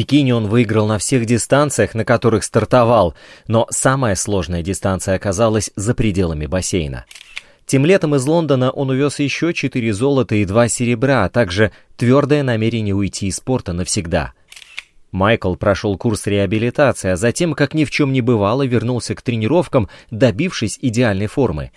Пекине 0.00 0.34
он 0.34 0.46
выиграл 0.46 0.86
на 0.86 0.96
всех 0.96 1.26
дистанциях, 1.26 1.94
на 1.94 2.06
которых 2.06 2.42
стартовал, 2.42 3.14
но 3.46 3.66
самая 3.68 4.14
сложная 4.14 4.62
дистанция 4.62 5.14
оказалась 5.14 5.70
за 5.76 5.94
пределами 5.94 6.46
бассейна. 6.46 7.04
Тем 7.66 7.84
летом 7.84 8.14
из 8.14 8.24
Лондона 8.24 8.70
он 8.70 8.88
увез 8.88 9.18
еще 9.18 9.52
четыре 9.52 9.92
золота 9.92 10.36
и 10.36 10.46
два 10.46 10.68
серебра, 10.68 11.26
а 11.26 11.28
также 11.28 11.70
твердое 11.98 12.42
намерение 12.42 12.94
уйти 12.94 13.26
из 13.26 13.36
спорта 13.36 13.74
навсегда. 13.74 14.32
Майкл 15.12 15.54
прошел 15.54 15.98
курс 15.98 16.26
реабилитации, 16.26 17.10
а 17.10 17.16
затем, 17.16 17.52
как 17.52 17.74
ни 17.74 17.84
в 17.84 17.90
чем 17.90 18.10
не 18.14 18.22
бывало, 18.22 18.62
вернулся 18.62 19.14
к 19.14 19.20
тренировкам, 19.20 19.90
добившись 20.10 20.78
идеальной 20.80 21.26
формы. 21.26 21.72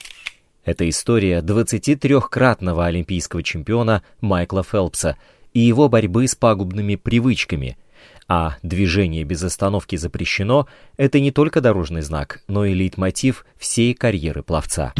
Это 0.64 0.88
история 0.88 1.42
23-кратного 1.42 2.86
олимпийского 2.86 3.44
чемпиона 3.44 4.02
Майкла 4.22 4.64
Фелпса 4.64 5.18
и 5.52 5.60
его 5.60 5.90
борьбы 5.90 6.26
с 6.26 6.36
пагубными 6.36 6.96
привычками– 6.96 7.78
а 8.28 8.58
движение 8.64 9.24
без 9.24 9.44
остановки 9.44 9.96
запрещено– 9.96 10.68
это 10.98 11.20
не 11.20 11.32
только 11.32 11.62
дорожный 11.62 12.02
знак, 12.02 12.42
но 12.48 12.66
и 12.66 12.74
лейтмотив 12.74 13.46
всей 13.58 13.94
карьеры 13.94 14.44
пловца. 14.44 14.94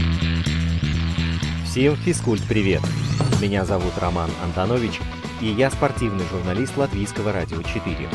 Всем 1.66 1.96
физкульт-привет! 1.96 2.82
Меня 3.42 3.66
зовут 3.66 3.94
Роман 4.00 4.30
Антонович, 4.44 5.00
и 5.42 5.48
я 5.48 5.70
спортивный 5.72 6.26
журналист 6.32 6.78
Латвийского 6.78 7.34
радио 7.34 7.62
4. 7.62 8.10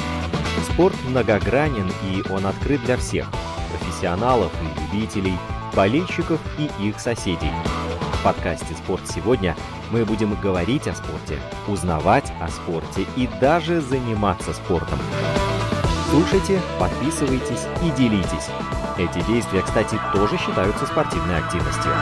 Спорт 0.73 0.97
многогранен, 1.09 1.91
и 2.11 2.23
он 2.31 2.47
открыт 2.47 2.85
для 2.85 2.97
всех– 2.97 3.31
профессионалов 3.79 4.53
и 4.63 4.97
любителей, 4.97 5.35
болельщиков 5.75 6.41
и 6.59 6.89
их 6.89 7.01
соседей– 7.01 7.51
в 8.19 8.25
подкасте 8.25 8.75
«Спорт 8.75 9.03
сегодня» 9.09 9.57
мы 9.91 10.05
будем 10.05 10.35
говорить 10.41 10.87
о 10.87 10.95
спорте, 10.95 11.39
узнавать 11.67 12.33
о 12.41 12.49
спорте 12.49 13.07
и 13.17 13.29
даже 13.41 13.81
заниматься 13.81 14.53
спортом. 14.53 14.99
Слушайте, 16.11 16.61
подписывайтесь 16.79 17.67
и 17.83 17.91
делитесь. 17.97 18.49
Эти 18.99 19.25
действия, 19.27 19.63
кстати, 19.63 19.99
тоже 20.13 20.37
считаются 20.39 20.87
спортивной 20.87 21.39
активностью. 21.39 21.93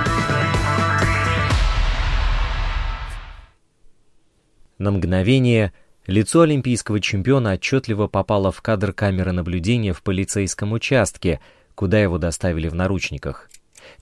На 4.79 4.91
мгновение 4.91 5.73
лицо 6.07 6.43
олимпийского 6.43 7.01
чемпиона 7.01 7.53
отчетливо 7.53 8.07
попало 8.07 8.53
в 8.53 8.63
кадр 8.63 8.93
камеры 8.93 9.33
наблюдения 9.33 9.93
в 9.93 10.03
полицейском 10.03 10.73
участке, 10.73 11.41
куда 11.75 11.99
его 11.99 12.19
доставили 12.19 12.69
в 12.69 12.75
наручниках. 12.75 13.49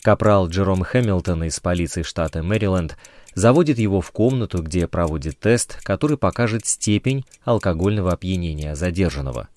Капрал 0.03 0.49
Джером 0.49 0.83
Хэмилтон 0.83 1.45
из 1.45 1.61
полиции 1.61 2.03
штата 2.03 2.43
Мэриленд 2.43 2.97
заводит 3.35 3.79
его 3.79 4.01
в 4.01 4.11
комнату, 4.11 4.63
где 4.63 4.87
проводит 4.87 5.39
тест, 5.39 5.83
который 5.83 6.17
покажет 6.17 6.67
степень 6.67 7.25
алкогольного 7.45 8.13
опьянения 8.13 8.75
задержанного. 8.75 9.49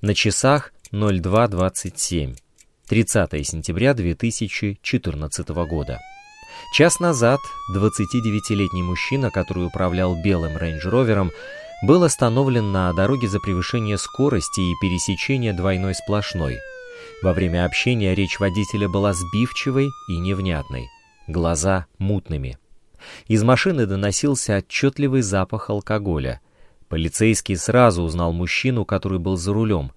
На 0.00 0.14
часах 0.14 0.72
02.27, 0.92 2.36
30 2.88 3.46
сентября 3.46 3.94
2014 3.94 5.48
года. 5.48 5.98
Час 6.72 7.00
назад 7.00 7.40
29-летний 7.74 8.82
мужчина, 8.82 9.30
который 9.30 9.66
управлял 9.66 10.20
белым 10.22 10.56
рейндж-ровером, 10.56 11.30
был 11.82 12.04
остановлен 12.04 12.72
на 12.72 12.92
дороге 12.92 13.28
за 13.28 13.40
превышение 13.40 13.98
скорости 13.98 14.60
и 14.60 14.74
пересечение 14.80 15.52
двойной 15.52 15.94
сплошной– 15.94 16.58
во 17.22 17.32
время 17.32 17.64
общения 17.64 18.14
речь 18.14 18.38
водителя 18.38 18.88
была 18.88 19.12
сбивчивой 19.12 19.88
и 20.08 20.18
невнятной, 20.18 20.88
глаза 21.26 21.86
мутными. 21.98 22.58
Из 23.26 23.42
машины 23.42 23.86
доносился 23.86 24.56
отчетливый 24.56 25.22
запах 25.22 25.70
алкоголя. 25.70 26.40
Полицейский 26.88 27.56
сразу 27.56 28.02
узнал 28.02 28.32
мужчину, 28.32 28.84
который 28.84 29.18
был 29.18 29.36
за 29.36 29.52
рулем. 29.52 29.92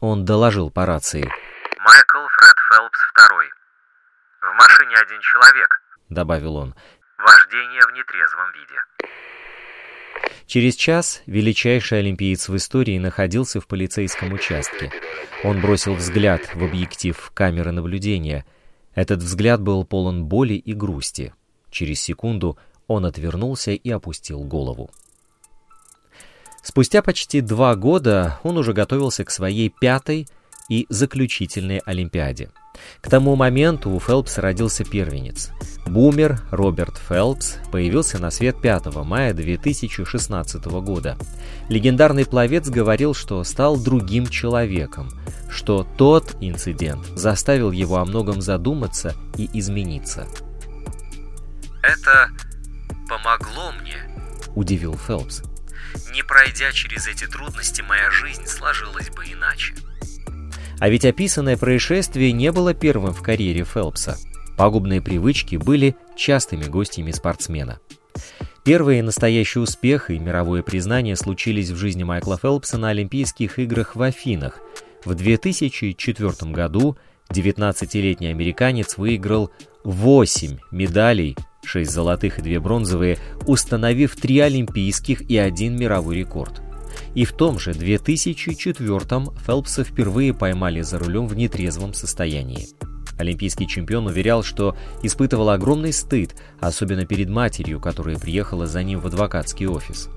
Он 0.00 0.24
доложил 0.24 0.70
по 0.70 0.86
рации. 0.86 1.22
«Майкл 1.22 2.26
Фред 2.26 2.56
Фелпс 2.70 3.00
второй. 3.12 3.46
В 4.40 4.54
машине 4.56 4.96
один 4.96 5.20
человек»,— 5.20 5.82
добавил 6.08 6.56
он. 6.56 6.74
«Вождение 7.18 7.82
в 7.86 7.92
нетрезвом 7.92 8.52
виде». 8.52 9.29
Через 10.46 10.74
час 10.74 11.22
величайший 11.26 12.00
олимпиец 12.00 12.48
в 12.48 12.56
истории 12.56 12.98
находился 12.98 13.60
в 13.60 13.66
полицейском 13.66 14.32
участке. 14.32 14.90
Он 15.44 15.60
бросил 15.60 15.94
взгляд 15.94 16.42
в 16.54 16.64
объектив 16.64 17.30
камеры 17.34 17.70
наблюдения. 17.70 18.44
Этот 18.94 19.22
взгляд 19.22 19.60
был 19.62 19.84
полон 19.84 20.24
боли 20.24 20.54
и 20.54 20.72
грусти. 20.72 21.32
Через 21.70 22.00
секунду 22.00 22.58
он 22.88 23.06
отвернулся 23.06 23.70
и 23.70 23.90
опустил 23.90 24.42
голову. 24.42 24.90
Спустя 26.62 27.00
почти 27.00 27.40
два 27.40 27.74
года 27.76 28.38
он 28.42 28.58
уже 28.58 28.72
готовился 28.72 29.24
к 29.24 29.30
своей 29.30 29.70
пятой 29.70 30.26
и 30.70 30.86
заключительной 30.88 31.82
Олимпиаде. 31.84 32.48
К 33.02 33.10
тому 33.10 33.36
моменту 33.36 33.90
у 33.90 34.00
Фелпса 34.00 34.40
родился 34.40 34.84
первенец. 34.84 35.50
Бумер 35.86 36.40
Роберт 36.50 36.96
Фелпс 37.08 37.56
появился 37.72 38.18
на 38.18 38.30
свет 38.30 38.62
5 38.62 38.94
мая 39.04 39.34
2016 39.34 40.64
года. 40.66 41.18
Легендарный 41.68 42.24
пловец 42.24 42.68
говорил, 42.68 43.12
что 43.12 43.42
стал 43.44 43.76
другим 43.76 44.28
человеком, 44.28 45.10
что 45.50 45.86
тот 45.98 46.36
инцидент 46.40 47.04
заставил 47.16 47.72
его 47.72 47.96
о 47.96 48.04
многом 48.04 48.40
задуматься 48.40 49.14
и 49.36 49.50
измениться. 49.58 50.28
«Это 51.82 52.30
помогло 53.08 53.72
мне»,— 53.82 53.96
удивил 54.54 54.96
Фелпс. 54.96 55.42
«Не 56.12 56.22
пройдя 56.22 56.70
через 56.70 57.08
эти 57.08 57.26
трудности, 57.26 57.82
моя 57.82 58.10
жизнь 58.12 58.46
сложилась 58.46 59.10
бы 59.10 59.24
иначе». 59.24 59.74
А 60.80 60.88
ведь 60.88 61.04
описанное 61.04 61.58
происшествие 61.58 62.32
не 62.32 62.50
было 62.50 62.72
первым 62.72 63.12
в 63.12 63.22
карьере 63.22 63.64
Фелпса. 63.64 64.16
Пагубные 64.56 65.02
привычки 65.02 65.56
были 65.56 65.94
частыми 66.16 66.64
гостями 66.64 67.12
спортсмена. 67.12 67.78
Первый 68.64 69.00
настоящий 69.02 69.58
успех 69.58 70.10
и 70.10 70.18
мировое 70.18 70.62
признание 70.62 71.16
случились 71.16 71.70
в 71.70 71.76
жизни 71.76 72.02
Майкла 72.02 72.38
Фелпса 72.38 72.78
на 72.78 72.88
Олимпийских 72.88 73.58
играх 73.58 73.94
в 73.94 74.02
Афинах. 74.02 74.58
В 75.04 75.14
2004 75.14 76.50
году 76.50 76.96
19-летний 77.30 78.28
американец 78.28 78.96
выиграл 78.96 79.50
8 79.84 80.58
медалей, 80.70 81.36
6 81.64 81.90
золотых 81.90 82.38
и 82.38 82.42
2 82.42 82.60
бронзовые, 82.60 83.18
установив 83.46 84.16
3 84.16 84.40
олимпийских 84.40 85.22
и 85.30 85.36
1 85.36 85.78
мировой 85.78 86.16
рекорд. 86.16 86.62
И 87.14 87.24
в 87.24 87.32
том 87.32 87.58
же 87.58 87.72
2004-м 87.72 89.30
Фелпса 89.46 89.84
впервые 89.84 90.34
поймали 90.34 90.80
за 90.80 90.98
рулем 90.98 91.26
в 91.26 91.36
нетрезвом 91.36 91.94
состоянии. 91.94 92.68
Олимпийский 93.18 93.68
чемпион 93.68 94.06
уверял, 94.06 94.42
что 94.42 94.76
испытывал 95.02 95.50
огромный 95.50 95.92
стыд, 95.92 96.34
особенно 96.58 97.04
перед 97.04 97.28
матерью, 97.28 97.80
которая 97.80 98.18
приехала 98.18 98.66
за 98.66 98.82
ним 98.82 99.00
в 99.00 99.06
адвокатский 99.06 99.66
офис. 99.66 100.08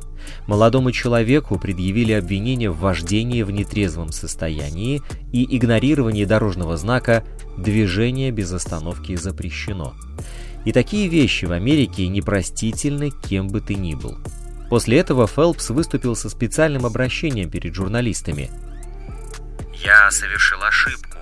Молодому 0.47 0.91
человеку 0.91 1.59
предъявили 1.59 2.13
обвинение 2.13 2.69
в 2.69 2.79
вождении 2.79 3.43
в 3.43 3.51
нетрезвом 3.51 4.11
состоянии 4.11 5.01
и 5.33 5.57
игнорировании 5.57 6.23
дорожного 6.23 6.77
знака 6.77 7.25
«Движение 7.57 8.31
без 8.31 8.51
остановки 8.53 9.15
запрещено». 9.15 9.93
И 10.65 10.71
такие 10.71 11.09
вещи 11.09 11.43
в 11.43 11.51
Америке 11.51 12.07
непростительны 12.07 13.11
кем 13.27 13.49
бы 13.49 13.59
ты 13.59 13.75
ни 13.75 13.95
был. 13.95 14.17
После 14.73 14.97
этого 14.97 15.27
Фелпс 15.27 15.69
выступил 15.69 16.15
со 16.15 16.31
специальным 16.31 16.87
обращением 16.87 17.51
перед 17.51 17.75
журналистами. 17.75 18.49
«Я 19.71 20.09
совершил 20.09 20.63
ошибку. 20.63 21.19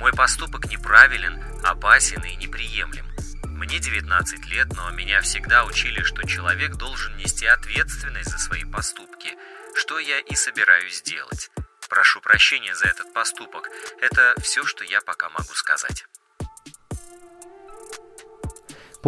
Мой 0.00 0.12
поступок 0.12 0.68
неправилен, 0.68 1.40
опасен 1.62 2.20
и 2.24 2.34
неприемлем. 2.34 3.06
Мне 3.44 3.78
19 3.78 4.46
лет, 4.46 4.66
но 4.74 4.90
меня 4.90 5.20
всегда 5.20 5.64
учили, 5.64 6.02
что 6.02 6.26
человек 6.26 6.74
должен 6.74 7.16
нести 7.18 7.46
ответственность 7.46 8.32
за 8.32 8.38
свои 8.38 8.64
поступки, 8.64 9.28
что 9.76 10.00
я 10.00 10.18
и 10.18 10.34
собираюсь 10.34 10.98
сделать. 10.98 11.52
Прошу 11.88 12.20
прощения 12.20 12.74
за 12.74 12.86
этот 12.86 13.14
поступок. 13.14 13.68
Это 14.00 14.34
все, 14.40 14.64
что 14.64 14.82
я 14.82 15.00
пока 15.02 15.28
могу 15.28 15.54
сказать». 15.54 16.04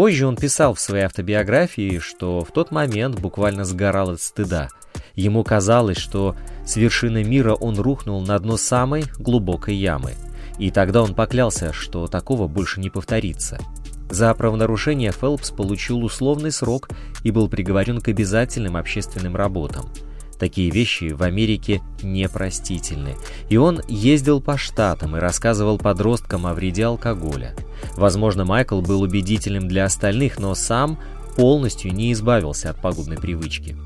Позже 0.00 0.26
он 0.26 0.34
писал 0.34 0.72
в 0.72 0.80
своей 0.80 1.04
автобиографии, 1.04 1.98
что 1.98 2.42
в 2.42 2.52
тот 2.52 2.70
момент 2.70 3.20
буквально 3.20 3.66
сгорал 3.66 4.08
от 4.08 4.22
стыда. 4.22 4.70
Ему 5.14 5.44
казалось, 5.44 5.98
что 5.98 6.36
с 6.64 6.76
вершины 6.76 7.22
мира 7.22 7.52
он 7.52 7.78
рухнул 7.78 8.22
на 8.22 8.38
дно 8.38 8.56
самой 8.56 9.04
глубокой 9.18 9.74
ямы. 9.74 10.14
И 10.58 10.70
тогда 10.70 11.02
он 11.02 11.14
поклялся, 11.14 11.74
что 11.74 12.06
такого 12.06 12.48
больше 12.48 12.80
не 12.80 12.88
повторится. 12.88 13.58
За 14.08 14.32
правонарушение 14.32 15.12
Фелпс 15.12 15.50
получил 15.50 16.02
условный 16.02 16.50
срок 16.50 16.88
и 17.22 17.30
был 17.30 17.50
приговорен 17.50 18.00
к 18.00 18.08
обязательным 18.08 18.78
общественным 18.78 19.36
работам– 19.36 19.90
Такие 20.40 20.70
вещи 20.70 21.12
в 21.12 21.22
Америке 21.22 21.82
непростительны. 22.02 23.16
И 23.50 23.58
он 23.58 23.82
ездил 23.88 24.40
по 24.40 24.56
штатам 24.56 25.14
и 25.14 25.20
рассказывал 25.20 25.76
подросткам 25.76 26.46
о 26.46 26.54
вреде 26.54 26.86
алкоголя. 26.86 27.54
Возможно, 27.96 28.46
Майкл 28.46 28.80
был 28.80 29.02
убедительным 29.02 29.68
для 29.68 29.84
остальных, 29.84 30.38
но 30.38 30.54
сам 30.54 30.98
полностью 31.36 31.92
не 31.92 32.10
избавился 32.12 32.70
от 32.70 32.80
пагубной 32.80 33.18
привычки. 33.18 33.76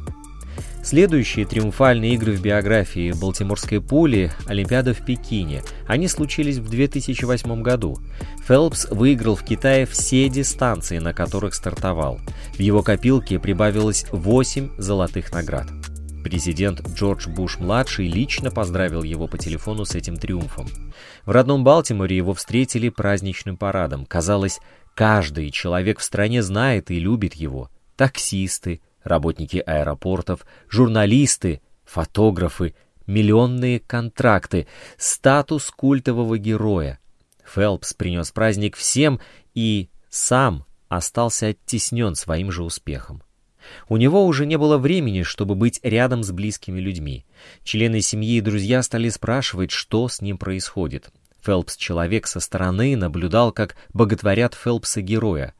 Следующие 0.84 1.44
триумфальные 1.44 2.14
игры 2.14 2.32
в 2.32 2.42
биографии 2.42 3.10
Балтиморской 3.10 3.80
пули– 3.80 4.30
Олимпиада 4.46 4.94
в 4.94 5.04
Пекине. 5.04 5.62
Они 5.88 6.06
случились 6.06 6.58
в 6.58 6.68
2008 6.68 7.62
году. 7.62 7.98
Фелпс 8.46 8.86
выиграл 8.90 9.34
в 9.34 9.42
Китае 9.42 9.86
все 9.86 10.28
дистанции, 10.28 10.98
на 10.98 11.12
которых 11.12 11.54
стартовал. 11.54 12.20
В 12.52 12.60
его 12.60 12.82
копилке 12.82 13.40
прибавилось 13.40 14.04
8 14.12 14.72
золотых 14.78 15.32
наград. 15.32 15.66
Президент 16.24 16.80
Джордж 16.88 17.28
Буш-младший 17.28 18.08
лично 18.08 18.50
поздравил 18.50 19.02
его 19.02 19.26
по 19.26 19.36
телефону 19.36 19.84
с 19.84 19.94
этим 19.94 20.16
триумфом. 20.16 20.66
В 21.26 21.30
родном 21.30 21.64
Балтиморе 21.64 22.16
его 22.16 22.32
встретили 22.32 22.88
праздничным 22.88 23.58
парадом. 23.58 24.06
Казалось, 24.06 24.58
каждый 24.94 25.50
человек 25.50 25.98
в 25.98 26.02
стране 26.02 26.42
знает 26.42 26.90
и 26.90 26.98
любит 26.98 27.34
его. 27.34 27.70
Таксисты, 27.94 28.80
работники 29.02 29.58
аэропортов, 29.58 30.46
журналисты, 30.70 31.60
фотографы, 31.84 32.74
миллионные 33.06 33.78
контракты, 33.78 34.66
статус 34.96 35.70
культового 35.70 36.38
героя. 36.38 37.00
Фелпс 37.44 37.92
принес 37.92 38.32
праздник 38.32 38.76
всем 38.76 39.20
и 39.52 39.90
сам 40.08 40.64
остался 40.88 41.48
оттеснен 41.48 42.14
своим 42.14 42.50
же 42.50 42.62
успехом. 42.62 43.22
У 43.88 43.96
него 43.96 44.24
уже 44.24 44.46
не 44.46 44.56
было 44.56 44.78
времени, 44.78 45.22
чтобы 45.22 45.54
быть 45.54 45.80
рядом 45.82 46.22
с 46.22 46.30
близкими 46.30 46.80
людьми. 46.80 47.24
Члены 47.62 48.00
семьи 48.00 48.36
и 48.36 48.40
друзья 48.40 48.82
стали 48.82 49.08
спрашивать, 49.08 49.70
что 49.70 50.08
с 50.08 50.20
ним 50.20 50.38
происходит. 50.38 51.10
Фелпс, 51.42 51.76
человек 51.76 52.26
со 52.26 52.40
стороны, 52.40 52.96
наблюдал, 52.96 53.52
как 53.52 53.76
боготворят 53.92 54.54
Фелпса-героя. 54.54 55.54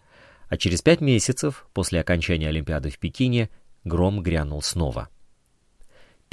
А 0.49 0.57
через 0.57 0.83
пять 0.83 1.01
месяцев, 1.01 1.67
после 1.73 2.01
окончания 2.01 2.49
Олимпиады 2.49 2.91
в 2.91 2.99
Пекине, 2.99 3.51
гром 3.85 4.23
грянул 4.23 4.63
снова. 4.63 5.09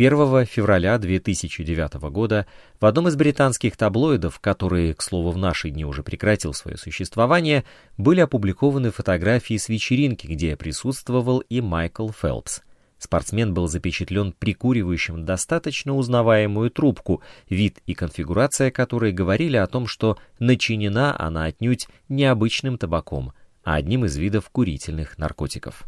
1 0.07 0.47
февраля 0.47 0.97
2009 0.97 2.09
года 2.09 2.47
в 2.79 2.87
одном 2.87 3.07
из 3.07 3.15
британских 3.15 3.77
таблоидов, 3.77 4.39
который, 4.39 4.95
к 4.95 5.01
слову, 5.03 5.29
в 5.29 5.37
наши 5.37 5.69
дни 5.69 5.85
уже 5.85 6.01
прекратил 6.01 6.55
свое 6.55 6.75
существование, 6.75 7.65
были 7.97 8.19
опубликованы 8.21 8.89
фотографии 8.89 9.57
с 9.57 9.69
вечеринки, 9.69 10.25
где 10.25 10.55
присутствовал 10.55 11.41
и 11.41 11.61
Майкл 11.61 12.09
Фелпс. 12.09 12.61
Спортсмен 12.97 13.53
был 13.53 13.67
запечатлен 13.67 14.31
прикуривающим 14.31 15.23
достаточно 15.23 15.95
узнаваемую 15.95 16.71
трубку, 16.71 17.21
вид 17.47 17.77
и 17.85 17.93
конфигурация 17.93 18.71
которой 18.71 19.11
говорили 19.11 19.57
о 19.57 19.67
том, 19.67 19.85
что 19.85 20.17
начинена 20.39 21.15
она 21.19 21.45
отнюдь 21.45 21.87
необычным 22.09 22.79
табаком, 22.79 23.33
а 23.63 23.75
одним 23.75 24.05
из 24.05 24.17
видов 24.17 24.49
курительных 24.49 25.19
наркотиков. 25.19 25.85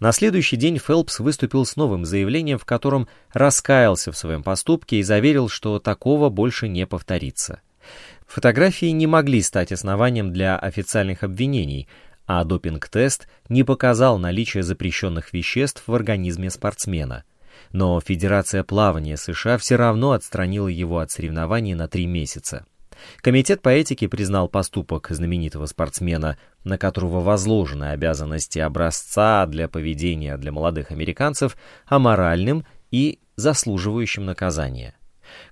На 0.00 0.12
следующий 0.12 0.56
день 0.56 0.78
Фелпс 0.78 1.20
выступил 1.20 1.64
с 1.64 1.76
новым 1.76 2.04
заявлением, 2.04 2.58
в 2.58 2.64
котором 2.64 3.08
раскаялся 3.32 4.12
в 4.12 4.16
своем 4.16 4.42
поступке 4.42 4.98
и 4.98 5.02
заверил, 5.02 5.48
что 5.48 5.78
такого 5.78 6.30
больше 6.30 6.68
не 6.68 6.86
повторится. 6.86 7.60
Фотографии 8.26 8.86
не 8.86 9.06
могли 9.06 9.42
стать 9.42 9.70
основанием 9.70 10.32
для 10.32 10.58
официальных 10.58 11.22
обвинений, 11.22 11.88
а 12.26 12.42
допинг-тест 12.44 13.28
не 13.48 13.62
показал 13.62 14.18
наличие 14.18 14.62
запрещенных 14.62 15.32
веществ 15.32 15.84
в 15.86 15.94
организме 15.94 16.50
спортсмена. 16.50 17.24
Но 17.70 18.00
Федерация 18.00 18.64
плавания 18.64 19.16
США 19.16 19.58
все 19.58 19.76
равно 19.76 20.12
отстранила 20.12 20.68
его 20.68 20.98
от 20.98 21.10
соревнований 21.10 21.74
на 21.74 21.86
три 21.86 22.06
месяца. 22.06 22.66
Комитет 23.20 23.62
по 23.62 23.68
этике 23.68 24.08
признал 24.08 24.48
поступок 24.48 25.08
знаменитого 25.10 25.66
спортсмена, 25.66 26.38
на 26.64 26.78
которого 26.78 27.20
возложены 27.20 27.90
обязанности 27.90 28.58
образца 28.58 29.46
для 29.46 29.68
поведения 29.68 30.36
для 30.36 30.52
молодых 30.52 30.90
американцев, 30.90 31.56
аморальным 31.86 32.64
и 32.90 33.18
заслуживающим 33.36 34.24
наказания. 34.24 34.94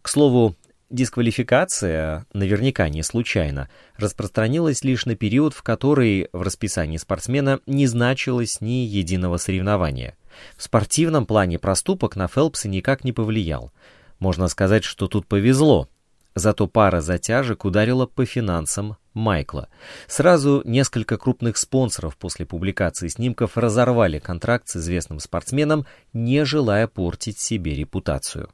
К 0.02 0.08
слову, 0.08 0.56
дисквалификация, 0.90 2.26
наверняка 2.32 2.88
не 2.88 3.02
случайно, 3.02 3.68
распространилась 3.96 4.84
лишь 4.84 5.06
на 5.06 5.16
период, 5.16 5.54
в 5.54 5.62
который 5.62 6.28
в 6.32 6.42
расписании 6.42 6.98
спортсмена 6.98 7.60
не 7.66 7.86
значилось 7.86 8.60
ни 8.60 8.84
единого 8.86 9.38
соревнования. 9.38 10.16
В 10.56 10.62
спортивном 10.62 11.26
плане 11.26 11.58
проступок 11.58 12.16
на 12.16 12.28
Фелпса 12.28 12.68
никак 12.68 13.04
не 13.04 13.12
повлиял. 13.12 13.72
Можно 14.18 14.48
сказать, 14.48 14.84
что 14.84 15.08
тут 15.08 15.26
повезло, 15.26 15.88
Зато 16.34 16.66
пара 16.66 17.00
затяжек 17.00 17.64
ударила 17.64 18.06
по 18.06 18.24
финансам 18.24 18.96
Майкла. 19.12 19.68
Сразу 20.06 20.62
несколько 20.64 21.18
крупных 21.18 21.58
спонсоров 21.58 22.16
после 22.16 22.46
публикации 22.46 23.08
снимков 23.08 23.58
разорвали 23.58 24.18
контракт 24.18 24.68
с 24.68 24.76
известным 24.76 25.20
спортсменом, 25.20 25.86
не 26.12 26.44
желая 26.44 26.86
портить 26.86 27.38
себе 27.38 27.74
репутацию. 27.74 28.48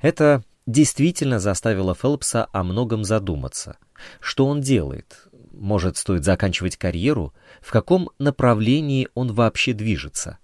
Это 0.00 0.42
действительно 0.66 1.38
заставило 1.38 1.94
Фелпса 1.94 2.48
о 2.52 2.62
многом 2.64 3.04
задуматься. 3.04 3.76
Что 4.20 4.46
он 4.46 4.60
делает? 4.60 5.28
Может, 5.52 5.98
стоит 5.98 6.24
заканчивать 6.24 6.76
карьеру? 6.76 7.34
В 7.60 7.70
каком 7.70 8.10
направлении 8.18 9.08
он 9.14 9.32
вообще 9.32 9.74
движется? 9.74 10.38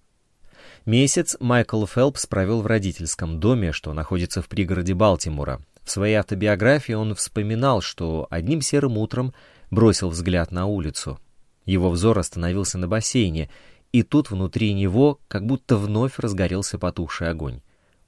Месяц 0.88 1.37
Майкл 1.41 1.84
Фелпс 1.84 2.26
провел 2.26 2.62
в 2.62 2.67
родительском 2.67 3.41
доме, 3.41 3.73
что 3.73 3.93
находится 3.93 4.41
в 4.41 4.49
пригороде 4.49 4.94
Балтимора, 4.94 5.61
в 5.88 5.90
своей 5.90 6.17
автобиографии 6.17 6.93
он 6.93 7.14
вспоминал, 7.14 7.81
что 7.81 8.26
одним 8.31 8.61
серым 8.61 8.99
утром 8.99 9.32
бросил 9.70 10.11
взгляд 10.11 10.52
на 10.52 10.67
улицу. 10.67 11.19
Его 11.64 11.90
взор 11.90 12.19
остановился 12.19 12.76
на 12.76 12.88
бассейне, 12.88 13.49
и 13.90 14.02
тут 14.02 14.31
внутри 14.31 14.75
него 14.75 15.19
как 15.29 15.46
будто 15.46 15.76
вновь 15.76 16.19
разгорелся 16.19 16.79
потухший 16.79 17.31
огонь. 17.31 17.62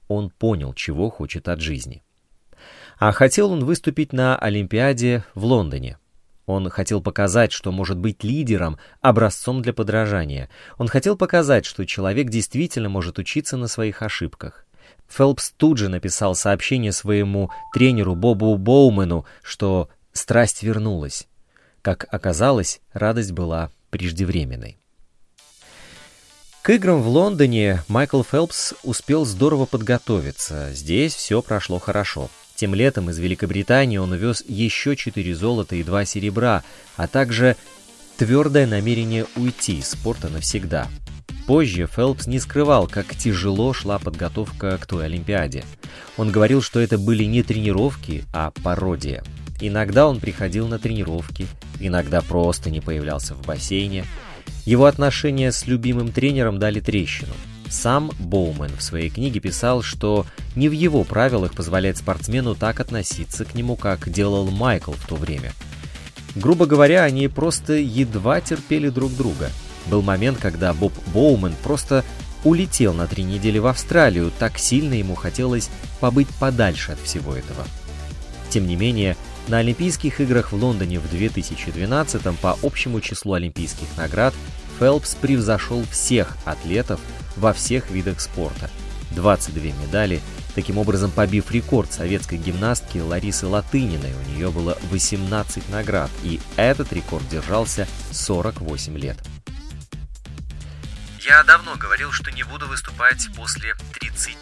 Он 0.07 0.29
понял, 0.29 0.73
чего 0.73 1.09
хочет 1.09 1.47
от 1.47 1.59
жизни. 1.59 2.03
А 2.99 3.11
хотел 3.11 3.51
он 3.51 3.65
выступить 3.65 4.13
на 4.13 4.37
Олимпиаде 4.37 5.23
в 5.33 5.43
Лондоне. 5.45 5.97
Он 6.45 6.69
хотел 6.69 7.01
показать, 7.01 7.51
что 7.51 7.71
может 7.71 7.97
быть 7.97 8.23
лидером, 8.23 8.77
образцом 9.01 9.63
для 9.63 9.73
подражания. 9.73 10.49
Он 10.77 10.87
хотел 10.87 11.17
показать, 11.17 11.65
что 11.65 11.85
человек 11.85 12.29
действительно 12.29 12.89
может 12.89 13.17
учиться 13.17 13.57
на 13.57 13.67
своих 13.67 14.03
ошибках. 14.03 14.67
Фелпс 15.11 15.51
тут 15.57 15.77
же 15.77 15.89
написал 15.89 16.35
сообщение 16.35 16.91
своему 16.91 17.51
тренеру 17.73 18.15
Бобу 18.15 18.57
Боумену, 18.57 19.25
что 19.43 19.89
страсть 20.13 20.63
вернулась. 20.63 21.27
Как 21.81 22.07
оказалось, 22.11 22.79
радость 22.93 23.31
была 23.31 23.71
преждевременной. 23.89 24.77
К 26.61 26.69
играм 26.69 27.01
в 27.01 27.07
Лондоне 27.07 27.83
Майкл 27.87 28.21
Фелпс 28.21 28.75
успел 28.83 29.25
здорово 29.25 29.65
подготовиться. 29.65 30.71
Здесь 30.73 31.15
все 31.15 31.41
прошло 31.41 31.79
хорошо. 31.79 32.29
Тем 32.55 32.75
летом 32.75 33.09
из 33.09 33.17
Великобритании 33.17 33.97
он 33.97 34.11
увез 34.11 34.43
еще 34.47 34.95
4 34.95 35.33
золота 35.33 35.75
и 35.75 35.83
2 35.83 36.05
серебра, 36.05 36.63
а 36.95 37.07
также 37.07 37.57
твердое 38.17 38.67
намерение 38.67 39.25
уйти 39.35 39.79
из 39.79 39.89
спорта 39.89 40.29
навсегда. 40.29 40.87
Позже 41.47 41.87
Фелпс 41.87 42.27
не 42.27 42.39
скрывал, 42.39 42.87
как 42.87 43.15
тяжело 43.15 43.73
шла 43.73 43.99
подготовка 43.99 44.77
к 44.77 44.85
той 44.85 45.05
Олимпиаде. 45.05 45.63
Он 46.17 46.31
говорил, 46.31 46.61
что 46.61 46.79
это 46.79 46.97
были 46.97 47.23
не 47.23 47.43
тренировки, 47.43 48.25
а 48.33 48.51
пародия. 48.63 49.23
Иногда 49.59 50.07
он 50.07 50.19
приходил 50.19 50.67
на 50.67 50.79
тренировки, 50.79 51.47
иногда 51.79 52.21
просто 52.21 52.69
не 52.69 52.79
появлялся 52.79 53.33
в 53.33 53.45
бассейне. 53.45 54.05
Его 54.65 54.85
отношения 54.85 55.51
с 55.51 55.67
любимым 55.67 56.11
тренером 56.11 56.59
дали 56.59 56.79
трещину. 56.79 57.33
Сам 57.69 58.11
Боумен 58.19 58.71
в 58.77 58.83
своей 58.83 59.09
книге 59.09 59.39
писал, 59.39 59.81
что 59.81 60.25
не 60.55 60.67
в 60.67 60.73
его 60.73 61.03
правилах 61.03 61.53
позволять 61.53 61.97
спортсмену 61.97 62.53
так 62.53 62.79
относиться 62.79 63.45
к 63.45 63.55
нему, 63.55 63.75
как 63.75 64.09
делал 64.11 64.49
Майкл 64.51 64.91
в 64.91 65.07
то 65.07 65.15
время. 65.15 65.53
Грубо 66.35 66.65
говоря, 66.65 67.03
они 67.03 67.27
просто 67.27 67.73
едва 67.73 68.41
терпели 68.41 68.89
друг 68.89 69.15
друга– 69.15 69.49
был 69.91 70.01
момент, 70.01 70.39
когда 70.39 70.73
Боб 70.73 70.93
Боумен 71.13 71.53
просто 71.61 72.03
улетел 72.43 72.93
на 72.93 73.05
три 73.05 73.23
недели 73.23 73.59
в 73.59 73.67
Австралию, 73.67 74.31
так 74.39 74.57
сильно 74.57 74.95
ему 74.95 75.13
хотелось 75.13 75.69
побыть 75.99 76.29
подальше 76.39 76.93
от 76.93 76.99
всего 76.99 77.35
этого. 77.35 77.67
Тем 78.49 78.65
не 78.65 78.75
менее, 78.75 79.15
на 79.47 79.57
Олимпийских 79.57 80.21
играх 80.21 80.51
в 80.51 80.55
Лондоне 80.55 80.99
в 80.99 81.09
2012 81.09 82.21
по 82.39 82.57
общему 82.63 83.01
числу 83.01 83.33
олимпийских 83.33 83.87
наград 83.97 84.33
Фелпс 84.79 85.15
превзошел 85.15 85.83
всех 85.91 86.37
атлетов 86.45 86.99
во 87.35 87.53
всех 87.53 87.91
видах 87.91 88.21
спорта. 88.21 88.69
22 89.11 89.63
медали, 89.83 90.21
таким 90.55 90.77
образом 90.77 91.11
побив 91.11 91.51
рекорд 91.51 91.91
советской 91.91 92.37
гимнастки 92.37 92.97
Ларисы 92.97 93.45
Латыниной. 93.45 94.13
У 94.13 94.35
нее 94.35 94.51
было 94.51 94.77
18 94.89 95.69
наград, 95.69 96.09
и 96.23 96.39
этот 96.55 96.93
рекорд 96.93 97.27
держался 97.29 97.87
48 98.11 98.97
лет. 98.97 99.17
Я 101.23 101.43
давно 101.43 101.75
говорил, 101.75 102.11
что 102.11 102.31
не 102.31 102.41
буду 102.41 102.67
выступать 102.67 103.29
после 103.35 103.75
30. 103.93 104.35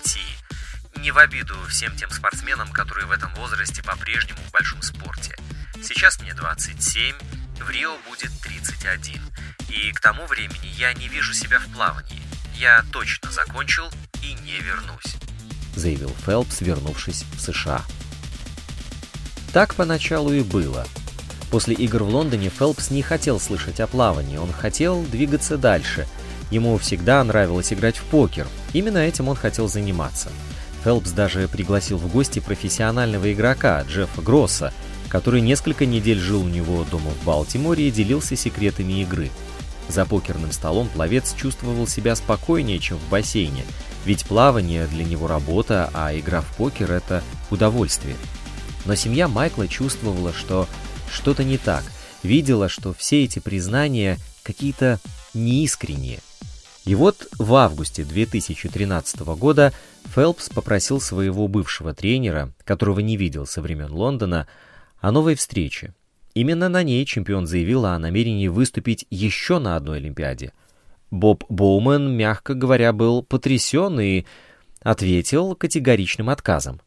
Не 1.02 1.12
в 1.12 1.18
обиду 1.18 1.54
всем 1.68 1.94
тем 1.98 2.10
спортсменам, 2.10 2.72
которые 2.72 3.06
в 3.06 3.12
этом 3.12 3.34
возрасте 3.36 3.84
по-прежнему 3.84 4.40
в 4.48 4.52
большом 4.52 4.82
спорте. 4.82 5.36
Сейчас 5.84 6.22
мне 6.22 6.34
27, 6.34 7.16
в 7.60 7.70
Рио 7.70 7.98
будет 8.08 8.32
31. 8.42 9.22
И 9.68 9.92
к 9.92 10.00
тому 10.00 10.26
времени 10.26 10.68
я 10.78 10.94
не 10.94 11.10
вижу 11.10 11.34
себя 11.34 11.60
в 11.60 11.68
плавании. 11.74 12.22
Я 12.56 12.84
точно 12.94 13.30
закончил 13.30 13.92
и 14.22 14.34
не 14.46 14.60
вернусь»,— 14.62 15.16
заявил 15.76 16.16
Фелпс, 16.26 16.62
вернувшись 16.62 17.26
в 17.34 17.42
США. 17.42 17.84
Так 19.52 19.76
поначалу 19.76 20.32
и 20.32 20.44
было. 20.44 20.88
После 21.52 21.76
игр 21.76 22.04
в 22.04 22.10
Лондоне 22.10 22.50
Фелпс 22.50 22.90
не 22.90 23.02
хотел 23.02 23.40
слышать 23.40 23.82
о 23.82 23.88
плавании, 23.88 24.38
он 24.38 24.54
хотел 24.54 25.04
двигаться 25.04 25.58
дальше. 25.58 26.08
Ему 26.52 26.78
всегда 26.78 27.24
нравилось 27.24 27.72
играть 27.72 27.98
в 27.98 28.04
покер. 28.06 28.48
Именно 28.74 28.98
этим 28.98 29.28
он 29.28 29.36
хотел 29.36 29.68
заниматься. 29.68 30.30
Фелпс 30.84 31.12
даже 31.12 31.48
пригласил 31.48 31.98
в 31.98 32.12
гости 32.12 32.40
профессионального 32.40 33.32
игрока 33.32 33.84
Джеффа 33.84 34.22
Гросса, 34.22 34.74
который 35.10 35.42
несколько 35.42 35.86
недель 35.86 36.20
жил 36.20 36.44
у 36.44 36.48
него 36.48 36.86
дома 36.90 37.12
в 37.12 37.26
Балтиморе 37.26 37.88
и 37.88 37.92
делился 37.92 38.36
секретами 38.36 39.02
игры. 39.02 39.30
За 39.90 40.06
покерным 40.06 40.52
столом 40.52 40.88
пловец 40.88 41.34
чувствовал 41.36 41.88
себя 41.88 42.16
спокойнее, 42.16 42.80
чем 42.80 42.98
в 42.98 43.10
бассейне, 43.10 43.66
ведь 44.06 44.26
плавание 44.26 44.88
для 44.88 45.04
него 45.04 45.28
работа, 45.28 45.90
а 45.94 46.16
игра 46.18 46.42
в 46.42 46.56
покер– 46.56 46.92
это 46.94 47.24
удовольствие. 47.50 48.16
Но 48.86 48.96
семья 48.96 49.28
Майкла 49.28 49.68
чувствовала, 49.68 50.32
что 50.32 50.68
что-то 51.12 51.44
не 51.44 51.58
так, 51.58 51.84
видела, 52.24 52.70
что 52.70 52.94
все 52.94 53.24
эти 53.24 53.40
признания 53.40 54.18
какие-то 54.44 55.00
неискренние. 55.34 56.20
И 56.86 56.96
вот 56.96 57.28
в 57.38 57.54
августе 57.56 58.04
2013 58.04 59.20
года 59.20 59.74
Фелпс 60.16 60.50
попросил 60.50 61.00
своего 61.02 61.48
бывшего 61.48 61.94
тренера, 61.94 62.52
которого 62.64 63.00
не 63.00 63.18
видел 63.18 63.46
со 63.46 63.62
времен 63.62 63.92
Лондона, 63.92 64.48
о 65.00 65.12
новой 65.12 65.36
встрече. 65.36 65.94
Именно 66.34 66.70
на 66.70 66.84
ней 66.84 67.06
чемпион 67.06 67.48
заявил 67.48 67.86
о 67.86 67.98
намерении 68.00 68.48
выступить 68.48 69.06
еще 69.10 69.60
на 69.60 69.76
одной 69.76 69.98
Олимпиаде. 69.98 70.54
Боб 71.12 71.44
Боумен, 71.50 72.16
мягко 72.16 72.54
говоря, 72.54 72.94
был 72.94 73.24
потрясен 73.24 74.00
и 74.00 74.26
ответил 74.82 75.56
категоричным 75.56 76.30
отказом. 76.30 76.82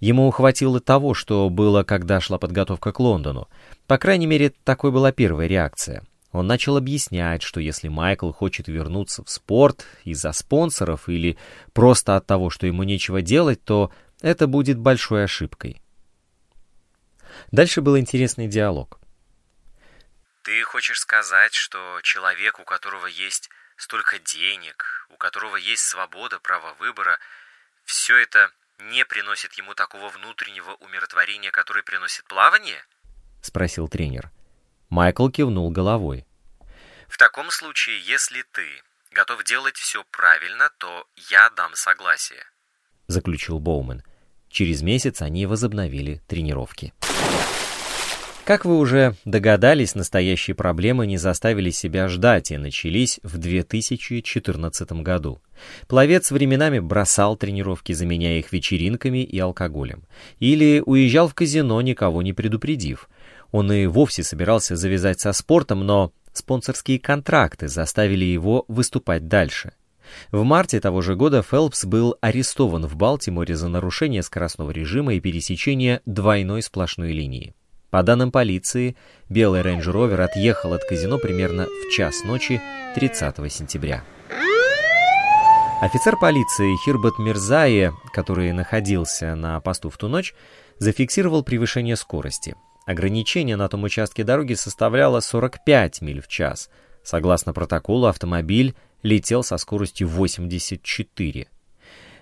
Ему 0.00 0.30
хватило 0.30 0.80
того, 0.80 1.14
что 1.14 1.48
было, 1.50 1.82
когда 1.82 2.20
шла 2.20 2.38
подготовка 2.38 2.92
к 2.92 3.00
Лондону. 3.00 3.48
По 3.86 3.98
крайней 3.98 4.26
мере, 4.26 4.52
такой 4.64 4.92
была 4.92 5.12
первая 5.12 5.48
реакция. 5.48 6.02
Он 6.32 6.46
начал 6.46 6.76
объяснять, 6.76 7.42
что 7.42 7.58
если 7.58 7.88
Майкл 7.88 8.32
хочет 8.32 8.68
вернуться 8.68 9.24
в 9.24 9.30
спорт 9.30 9.86
из-за 10.04 10.32
спонсоров 10.32 11.08
или 11.08 11.38
просто 11.72 12.16
от 12.16 12.26
того, 12.26 12.50
что 12.50 12.66
ему 12.66 12.82
нечего 12.82 13.22
делать, 13.22 13.64
то 13.64 13.92
это 14.20 14.46
будет 14.46 14.78
большой 14.78 15.24
ошибкой. 15.24 15.80
Дальше 17.50 17.80
был 17.80 17.96
интересный 17.98 18.46
диалог. 18.46 19.00
«Ты 20.42 20.62
хочешь 20.62 21.00
сказать, 21.00 21.54
что 21.54 22.00
человек, 22.02 22.58
у 22.58 22.64
которого 22.64 23.06
есть 23.06 23.48
столько 23.76 24.18
денег, 24.18 25.06
у 25.10 25.16
которого 25.16 25.56
есть 25.56 25.82
свобода, 25.82 26.40
право 26.40 26.74
выбора, 26.78 27.18
все 27.84 28.16
это 28.16 28.50
не 28.90 29.04
приносит 29.04 29.54
ему 29.54 29.74
такого 29.74 30.08
внутреннего 30.08 30.72
умиротворения, 30.80 31.50
которое 31.50 31.82
приносит 31.82 32.24
плавание?»— 32.24 32.82
спросил 33.42 33.88
тренер. 33.88 34.30
Майкл 34.90 35.28
кивнул 35.28 35.70
головой. 35.70 36.26
«В 37.08 37.18
таком 37.18 37.50
случае, 37.50 38.00
если 38.00 38.42
ты 38.52 38.66
готов 39.12 39.44
делать 39.44 39.76
все 39.76 40.04
правильно, 40.10 40.70
то 40.78 41.06
я 41.30 41.50
дам 41.50 41.74
согласие»,— 41.74 42.44
заключил 43.06 43.58
Боумен. 43.58 44.02
Через 44.50 44.82
месяц 44.82 45.20
они 45.20 45.46
возобновили 45.46 46.22
тренировки. 46.26 46.92
Как 48.48 48.64
вы 48.64 48.78
уже 48.78 49.14
догадались, 49.26 49.94
настоящие 49.94 50.54
проблемы 50.54 51.06
не 51.06 51.18
заставили 51.18 51.68
себя 51.68 52.08
ждать 52.08 52.50
и 52.50 52.56
начались 52.56 53.20
в 53.22 53.36
2014 53.36 54.90
году. 55.02 55.42
Пловец 55.86 56.30
временами 56.30 56.78
бросал 56.78 57.36
тренировки, 57.36 57.92
заменяя 57.92 58.38
их 58.38 58.50
вечеринками 58.50 59.22
и 59.22 59.38
алкоголем. 59.38 60.04
Или 60.38 60.82
уезжал 60.86 61.28
в 61.28 61.34
казино, 61.34 61.78
никого 61.82 62.22
не 62.22 62.32
предупредив. 62.32 63.10
Он 63.50 63.72
и 63.72 63.86
вовсе 63.86 64.22
собирался 64.22 64.76
завязать 64.76 65.20
со 65.20 65.32
спортом, 65.32 65.86
но 65.86 66.12
спонсорские 66.32 66.98
контракты 66.98 67.68
заставили 67.68 68.24
его 68.24 68.64
выступать 68.68 69.28
дальше. 69.28 69.72
В 70.30 70.42
марте 70.42 70.80
того 70.80 71.02
же 71.02 71.16
года 71.16 71.42
Фелпс 71.42 71.84
был 71.84 72.16
арестован 72.20 72.86
в 72.86 72.96
Балтиморе 72.96 73.56
за 73.56 73.68
нарушение 73.68 74.22
скоростного 74.22 74.70
режима 74.70 75.14
и 75.14 75.20
пересечение 75.20 76.00
двойной 76.06 76.62
сплошной 76.62 77.12
линии. 77.12 77.54
По 77.90 78.02
данным 78.02 78.30
полиции, 78.30 78.96
белый 79.30 79.62
Range 79.62 79.84
Rover 79.84 80.22
отъехал 80.22 80.74
от 80.74 80.84
казино 80.84 81.18
примерно 81.18 81.66
в 81.66 81.90
час 81.90 82.22
ночи 82.24 82.60
30 82.94 83.50
сентября. 83.50 84.04
Офицер 85.80 86.16
полиции 86.18 86.74
Хирбат 86.84 87.18
Мирзае, 87.18 87.92
который 88.12 88.52
находился 88.52 89.34
на 89.36 89.60
посту 89.60 89.90
в 89.90 89.96
ту 89.96 90.08
ночь, 90.08 90.34
зафиксировал 90.78 91.42
превышение 91.42 91.96
скорости. 91.96 92.56
Ограничение 92.88 93.56
на 93.56 93.68
том 93.68 93.82
участке 93.82 94.24
дороги 94.24 94.54
составляло 94.54 95.20
45 95.20 96.00
миль 96.00 96.22
в 96.22 96.26
час. 96.26 96.70
Согласно 97.04 97.52
протоколу, 97.52 98.06
автомобиль 98.06 98.76
летел 99.02 99.42
со 99.42 99.58
скоростью 99.58 100.08
84. 100.08 101.48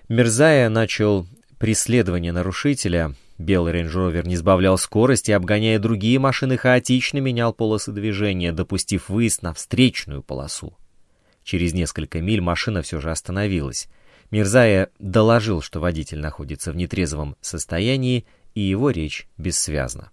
Мирзая 0.09 0.67
начал 0.67 1.25
преследование 1.57 2.33
нарушителя, 2.33 3.15
Белый 3.37 3.71
Range 3.71 3.99
Rover 3.99 4.27
не 4.27 4.35
сбавлял 4.35 4.77
скорости, 4.77 5.31
обгоняя 5.31 5.79
другие 5.79 6.19
машины, 6.19 6.57
хаотично 6.57 7.19
менял 7.19 7.53
полосы 7.53 7.93
движения, 7.93 8.51
допустив 8.51 9.07
выезд 9.07 9.43
на 9.43 9.53
встречную 9.53 10.21
полосу. 10.21 10.77
Через 11.45 11.71
несколько 11.71 12.19
миль 12.19 12.41
машина 12.41 12.81
все 12.81 12.99
же 12.99 13.09
остановилась. 13.09 13.87
Мирзая 14.31 14.89
доложил, 14.99 15.61
что 15.61 15.79
водитель 15.79 16.19
находится 16.19 16.73
в 16.73 16.75
нетрезвом 16.75 17.37
состоянии, 17.39 18.25
и 18.53 18.59
его 18.59 18.89
речь 18.89 19.29
бессвязна. 19.37 20.11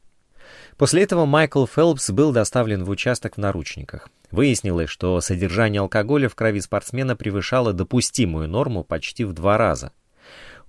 После 0.76 1.02
этого 1.02 1.24
Майкл 1.24 1.66
Фелпс 1.66 2.10
был 2.10 2.32
доставлен 2.32 2.84
в 2.84 2.90
участок 2.90 3.36
в 3.36 3.40
наручниках. 3.40 4.08
Выяснилось, 4.30 4.90
что 4.90 5.20
содержание 5.20 5.80
алкоголя 5.80 6.28
в 6.28 6.34
крови 6.34 6.60
спортсмена 6.60 7.14
превышало 7.14 7.72
допустимую 7.72 8.48
норму 8.48 8.82
почти 8.82 9.24
в 9.24 9.32
два 9.32 9.56
раза— 9.58 9.92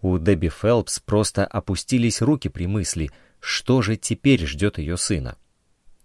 у 0.01 0.19
Дебби 0.19 0.49
Фелпс 0.49 0.99
просто 0.99 1.45
опустились 1.45 2.21
руки 2.21 2.47
при 2.47 2.67
мысли, 2.67 3.09
что 3.39 3.81
же 3.81 3.95
теперь 3.95 4.45
ждет 4.45 4.77
ее 4.77 4.97
сына. 4.97 5.35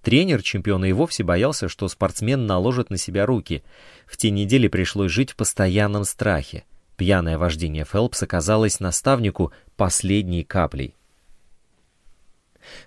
Тренер 0.02 0.42
чемпиона 0.42 0.86
и 0.86 0.92
вовсе 0.92 1.22
боялся, 1.22 1.68
что 1.68 1.86
спортсмен 1.86 2.46
наложит 2.46 2.88
на 2.88 2.96
себя 2.96 3.26
руки. 3.26 3.62
В 4.06 4.16
те 4.16 4.30
недели 4.30 4.68
пришлось 4.68 5.12
жить 5.12 5.32
в 5.32 5.36
постоянном 5.36 6.04
страхе. 6.04 6.64
Пьяное 6.96 7.36
вождение 7.36 7.84
Фелпса 7.84 8.26
казалось 8.26 8.80
наставнику 8.80 9.52
последней 9.76 10.44
каплей. 10.44 10.94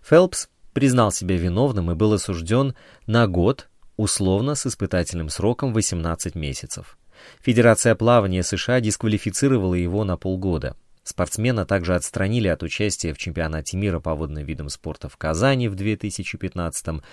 Фелпс 0.02 0.50
признал 0.74 1.12
себя 1.12 1.38
виновным 1.38 1.92
и 1.92 1.96
был 1.96 2.14
осужден 2.14 2.76
на 3.06 3.28
год, 3.28 3.70
условно 3.96 4.56
с 4.56 4.66
испытательным 4.66 5.30
сроком 5.30 5.74
18 5.74 6.36
месяцев. 6.36 6.98
Федерация 7.42 7.96
плавания 7.96 8.44
США 8.44 8.82
дисквалифицировала 8.82 9.76
его 9.76 10.04
на 10.04 10.18
полгода. 10.18 10.76
Спортсмена 11.04 11.66
также 11.66 11.96
отстранили 11.96 12.48
от 12.48 12.64
участия 12.64 13.14
в 13.14 13.18
чемпионате 13.18 13.78
мира 13.78 14.00
по 14.00 14.16
водным 14.16 14.46
видам 14.46 14.70
спорта 14.70 15.10
в 15.10 15.18
Казани 15.18 15.68
в 15.68 15.76
2015 15.76 16.88
-м. 16.88 17.04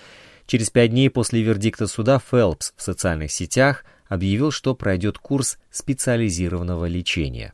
Через 0.45 0.69
пять 0.69 0.91
дней 0.91 1.09
после 1.09 1.41
вердикта 1.41 1.87
суда 1.87 2.19
Фелпс 2.19 2.73
в 2.75 2.81
социальных 2.81 3.31
сетях 3.31 3.85
объявил, 4.07 4.51
что 4.51 4.75
пройдет 4.75 5.17
курс 5.17 5.57
специализированного 5.71 6.85
лечения. 6.85 7.53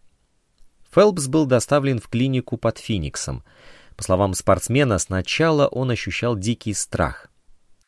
Фелпс 0.93 1.27
был 1.27 1.45
доставлен 1.45 1.99
в 1.99 2.07
клинику 2.07 2.57
под 2.57 2.77
Финиксом. 2.77 3.43
По 3.97 4.03
словам 4.03 4.33
спортсмена, 4.35 4.99
сначала 4.99 5.67
он 5.67 5.91
ощущал 5.91 6.37
дикий 6.37 6.73
страх. 6.73 7.27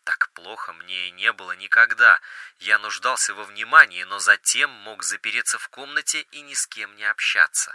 «Так 0.03 0.31
плохо 0.33 0.73
мне 0.73 1.11
не 1.11 1.31
было 1.31 1.55
никогда. 1.55 2.19
Я 2.59 2.79
нуждался 2.79 3.33
во 3.33 3.45
внимании, 3.45 4.03
но 4.03 4.19
затем 4.19 4.69
мог 4.83 5.03
запереться 5.03 5.57
в 5.57 5.69
комнате 5.69 6.25
и 6.31 6.41
ни 6.41 6.53
с 6.53 6.67
кем 6.67 6.95
не 6.97 7.03
общаться». 7.03 7.71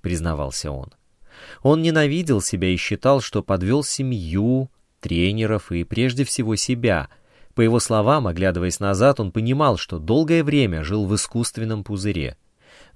признавался 0.00 0.70
он. 0.70 0.92
Он 1.62 1.82
ненавидел 1.82 2.40
себя 2.40 2.68
и 2.68 2.76
считал, 2.76 3.20
что 3.20 3.42
подвел 3.42 3.84
семью, 3.84 4.70
тренеров 5.00 5.70
и 5.72 5.84
прежде 5.84 6.24
всего 6.24 6.56
себя. 6.56 7.08
По 7.54 7.60
его 7.60 7.80
словам, 7.80 8.26
оглядываясь 8.26 8.80
назад, 8.80 9.20
он 9.20 9.30
понимал, 9.30 9.76
что 9.76 9.98
долгое 9.98 10.42
время 10.42 10.84
жил 10.84 11.06
в 11.06 11.14
искусственном 11.14 11.84
пузыре. 11.84 12.36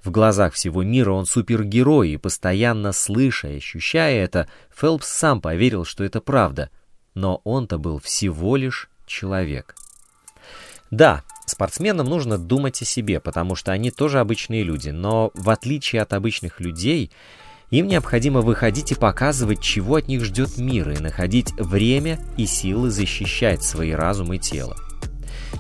В 0.05 0.11
глазах 0.11 0.53
всего 0.53 0.83
мира 0.83 1.13
он 1.13 1.25
супергерой, 1.25 2.11
и 2.11 2.17
постоянно 2.19 2.93
слыша 2.93 3.49
и 3.49 3.57
ощущая 3.57 4.23
это, 4.23 4.49
Фелпс 4.77 5.09
сам 5.09 5.41
поверил, 5.41 5.87
что 5.87 6.05
это 6.05 6.21
правда. 6.21 6.69
Но 7.15 7.41
он-то 7.45 7.79
был 7.79 7.99
всего 8.01 8.57
лишь 8.57 8.91
человек. 9.07 9.75
Да, 10.91 11.23
Спортсменам 11.47 12.07
нужно 12.07 12.37
думать 12.37 12.83
о 12.83 12.85
себе, 12.85 13.19
потому 13.19 13.55
что 13.55 13.73
они 13.73 13.91
тоже 13.91 14.21
обычные 14.21 14.63
люди, 14.63 14.91
но 14.91 15.31
в 15.35 15.49
отличие 15.49 16.03
от 16.03 16.13
обычных 16.13 16.61
людей, 16.61 17.11
им 17.71 17.87
необходимо 17.87 18.43
выходить 18.43 18.93
и 18.93 18.95
показывать, 18.95 19.63
чего 19.63 19.97
от 19.97 20.07
них 20.07 20.23
ждет 20.23 20.59
мир, 20.59 20.91
и 20.91 20.99
находить 20.99 21.53
время 21.53 22.19
и 22.37 22.45
силы 22.45 22.91
защищать 22.91 23.63
свои 23.63 23.93
разум 23.93 24.35
и 24.35 24.39
тело. 24.39 24.77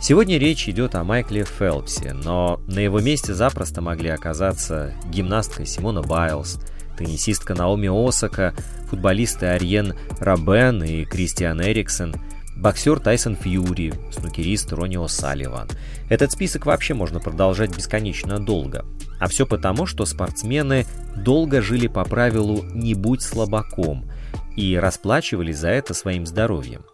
Сегодня 0.00 0.38
речь 0.38 0.68
идет 0.68 0.94
о 0.94 1.04
Майкле 1.04 1.44
Фелпсе, 1.44 2.12
но 2.12 2.60
на 2.66 2.78
его 2.80 3.00
месте 3.00 3.32
запросто 3.32 3.80
могли 3.80 4.10
оказаться 4.10 4.94
гимнастка 5.06 5.64
Симона 5.64 6.02
Байлз, 6.02 6.58
теннисистка 6.98 7.54
Наоми 7.54 7.88
Осака, 7.88 8.54
футболисты 8.88 9.46
Ариен 9.46 9.94
Рабен 10.20 10.82
и 10.84 11.04
Кристиан 11.04 11.62
Эриксон, 11.62 12.14
боксер 12.56 13.00
Тайсон 13.00 13.36
Фьюри, 13.36 13.94
снукерист 14.12 14.72
Ронни 14.72 14.96
О'Салливан. 14.96 15.70
Этот 16.10 16.32
список 16.32 16.66
вообще 16.66 16.94
можно 16.94 17.18
продолжать 17.18 17.74
бесконечно 17.74 18.38
долго. 18.38 18.84
А 19.18 19.28
все 19.28 19.46
потому, 19.46 19.86
что 19.86 20.04
спортсмены 20.04 20.86
долго 21.16 21.62
жили 21.62 21.86
по 21.86 22.04
правилу 22.04 22.62
«не 22.74 22.94
будь 22.94 23.22
слабаком» 23.22 24.10
и 24.56 24.76
расплачивались 24.76 25.58
за 25.58 25.68
это 25.68 25.94
своим 25.94 26.26
здоровьем. 26.26 26.84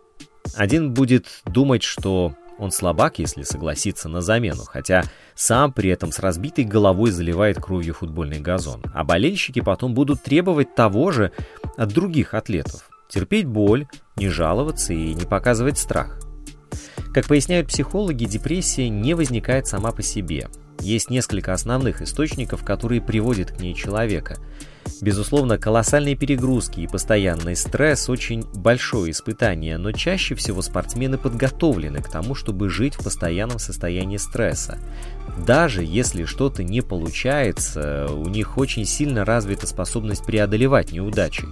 Один 0.55 0.93
будет 0.93 1.27
думать, 1.45 1.83
что 1.83 2.35
он 2.61 2.71
слабак, 2.73 3.19
если 3.19 3.43
согласится 3.43 4.09
на 4.09 4.21
замену, 4.21 4.65
хотя 4.65 5.05
сам 5.35 5.73
при 5.73 5.91
этом 5.91 6.13
с 6.13 6.19
разбитой 6.19 6.65
головой 6.65 7.11
заливает 7.11 7.61
кровью 7.61 7.95
футбольный 7.95 8.41
газон. 8.41 8.83
А 8.93 9.03
болельщики 9.03 9.61
потом 9.61 9.95
будут 9.95 10.23
требовать 10.23 10.75
того 10.75 11.11
же 11.11 11.33
от 11.77 11.89
других 11.89 12.35
атлетов. 12.35 12.91
Терпеть 13.09 13.47
боль, 13.47 13.87
не 14.17 14.29
жаловаться 14.29 14.93
и 14.93 15.15
не 15.15 15.25
показывать 15.25 15.79
страх. 15.79 16.21
Как 17.13 17.27
поясняют 17.27 17.69
психологи, 17.69 18.25
депрессия 18.27 18.89
не 18.89 19.15
возникает 19.15 19.67
сама 19.67 19.91
по 19.91 20.03
себе. 20.03 20.49
Есть 20.81 21.11
несколько 21.11 21.53
основных 21.53 22.03
источников, 22.03 22.65
которые 22.65 23.01
приводят 23.01 23.53
к 23.53 23.61
ней 23.61 23.75
человека– 23.75 24.37
Безусловно, 25.01 25.57
колоссальные 25.57 26.15
перегрузки 26.15 26.81
и 26.81 26.87
постоянный 26.87 27.57
стресс– 27.57 28.09
очень 28.11 28.43
большое 28.55 29.13
испытание, 29.13 29.79
но 29.79 29.93
чаще 29.93 30.35
всего 30.35 30.61
спортсмены 30.61 31.17
подготовлены 31.17 32.03
к 32.03 32.11
тому, 32.11 32.35
чтобы 32.35 32.69
жить 32.69 32.97
в 32.97 33.05
постоянном 33.05 33.59
состоянии 33.59 34.19
стресса. 34.19 34.79
Даже 35.47 35.83
если 35.83 36.25
что-то 36.25 36.63
не 36.63 36.83
получается, 36.83 38.09
у 38.11 38.29
них 38.29 38.59
очень 38.59 38.85
сильно 38.85 39.25
развита 39.25 39.67
способность 39.67 40.27
преодолевать 40.27 40.93
неудачи. 40.93 41.45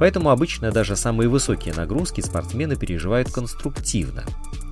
Поэтому 0.00 0.30
обычно 0.30 0.72
даже 0.72 0.96
самые 0.96 1.28
высокие 1.28 1.74
нагрузки 1.74 2.20
спортсмены 2.20 2.74
переживают 2.74 3.30
конструктивно. 3.30 4.24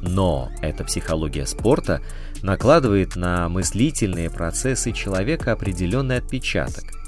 Но 0.06 0.50
эта 0.60 0.84
психология 0.84 1.46
спорта 1.46 2.02
накладывает 2.42 3.16
на 3.16 3.48
мыслительные 3.48 4.30
процессы 4.30 4.92
человека 4.92 5.52
определенный 5.52 6.18
отпечаток– 6.18 6.84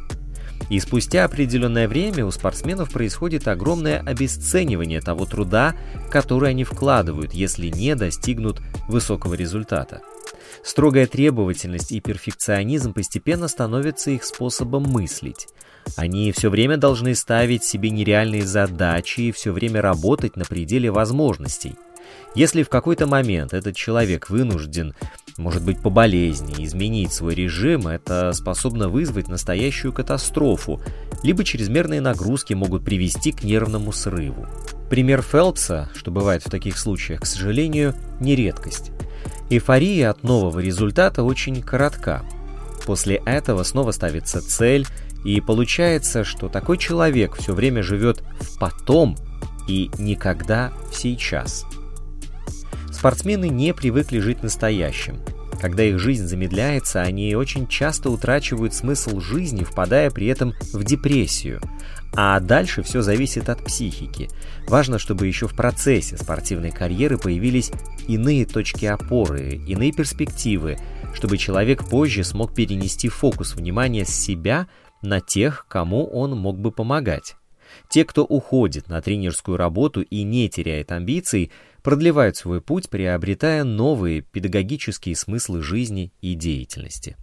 и 0.69 0.81
спустя 0.81 1.25
определенное 1.25 1.87
время 1.87 2.27
у 2.27 2.31
спортсменов 2.31 2.91
происходит 2.91 3.47
огромное 3.47 4.01
обесценивание 4.01 5.01
того 5.01 5.25
труда, 5.25 5.77
который 6.11 6.51
они 6.51 6.65
вкладывают, 6.65 7.35
если 7.35 7.69
не 7.69 7.95
достигнут 7.95 8.61
высокого 8.89 9.35
результата. 9.35 10.01
Строгая 10.65 11.07
требовательность 11.07 11.93
и 11.93 12.01
перфекционизм 12.01 12.93
постепенно 12.93 13.47
становятся 13.47 14.11
их 14.11 14.25
способом 14.25 14.85
мыслить. 14.85 15.47
Они 15.97 16.33
все 16.33 16.51
время 16.51 16.77
должны 16.77 17.15
ставить 17.15 17.63
себе 17.63 17.91
нереальные 17.91 18.45
задачи 18.45 19.21
и 19.21 19.33
все 19.33 19.53
время 19.53 19.81
работать 19.81 20.35
на 20.35 20.45
пределе 20.45 20.91
возможностей. 20.91 21.77
Если 22.35 22.63
в 22.63 22.69
какой-то 22.69 23.07
момент 23.07 23.55
этот 23.55 23.75
человек 23.77 24.29
вынужден 24.29 24.95
может 25.39 25.65
быть 25.65 25.81
по 25.81 25.91
болезни, 25.91 26.65
изменить 26.65 27.13
свой 27.13 27.35
режим, 27.35 27.89
это 27.89 28.33
способно 28.33 28.89
вызвать 28.89 29.29
настоящую 29.29 29.93
катастрофу, 29.93 30.81
либо 31.23 31.45
чрезмерные 31.45 32.01
нагрузки 32.01 32.55
могут 32.55 32.85
привести 32.85 33.33
к 33.33 33.43
нервному 33.43 33.93
срыву. 33.93 34.47
Пример 34.89 35.23
Фелпса, 35.23 35.89
что 35.95 36.11
бывает 36.11 36.43
в 36.43 36.51
таких 36.51 36.79
случаях, 36.79 37.23
к 37.23 37.27
сожалению, 37.27 37.95
не 38.21 38.35
редкость. 38.37 38.93
Эйфория 39.51 40.11
от 40.11 40.23
нового 40.23 40.59
результата 40.59 41.23
очень 41.23 41.63
коротка. 41.63 42.23
После 42.85 43.17
этого 43.27 43.63
снова 43.63 43.91
ставится 43.91 44.41
цель, 44.41 44.87
и 45.25 45.41
получается, 45.41 46.25
что 46.25 46.49
такой 46.49 46.79
человек 46.79 47.35
все 47.35 47.53
время 47.53 47.83
живет 47.83 48.23
в 48.41 48.59
потом 48.59 49.17
и 49.67 49.91
никогда 49.99 50.73
в 50.91 50.95
сейчас. 50.95 51.65
Спортсмены 52.97 53.51
не 53.51 53.75
привыкли 53.75 54.21
жить 54.21 54.43
настоящим. 54.43 55.21
Когда 55.61 55.85
их 55.85 55.99
жизнь 55.99 56.27
замедляется, 56.27 57.03
они 57.03 57.35
очень 57.35 57.67
часто 57.67 58.09
утрачивают 58.09 58.73
смысл 58.73 59.21
жизни, 59.21 59.65
впадая 59.65 60.11
при 60.11 60.29
этом 60.29 60.55
в 60.73 60.83
депрессию. 60.83 61.61
А 62.15 62.41
дальше 62.41 62.83
все 62.83 63.03
зависит 63.03 63.51
от 63.51 63.63
психики. 63.63 64.31
Важно, 64.67 64.99
чтобы 64.99 65.27
еще 65.27 65.47
в 65.47 65.55
процессе 65.55 66.17
спортивной 66.17 66.71
карьеры 66.71 67.19
появились 67.19 67.71
иные 68.09 68.47
точки 68.47 68.87
опоры, 68.87 69.61
иные 69.67 69.93
перспективы, 69.93 70.79
чтобы 71.13 71.37
человек 71.37 71.87
позже 71.87 72.25
смог 72.25 72.55
перенести 72.55 73.11
фокус 73.11 73.57
внимания 73.57 74.07
с 74.07 74.09
себя 74.09 74.69
на 75.03 75.21
тех, 75.21 75.67
кому 75.69 76.07
он 76.07 76.35
мог 76.35 76.59
бы 76.59 76.73
помогать. 76.73 77.37
Те, 77.89 78.05
кто 78.05 78.25
уходит 78.25 78.89
на 78.89 79.03
тренерскую 79.03 79.57
работу 79.57 80.01
и 80.01 80.23
не 80.23 80.49
теряет 80.49 80.93
амбиций, 80.93 81.51
продлевают 81.87 82.37
свой 82.37 82.61
путь, 82.61 82.91
приобретая 82.91 83.63
новые 83.63 84.21
педагогические 84.21 85.15
смыслы 85.15 85.63
жизни 85.63 86.13
и 86.21 86.35
деятельности. 86.35 87.17